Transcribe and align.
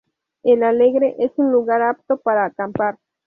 El 0.41 0.63
Alegre 0.63 1.15
es 1.19 1.31
un 1.35 1.51
lugar 1.51 1.83
apto 1.83 2.17
para 2.17 2.45
acampar. 2.45 2.97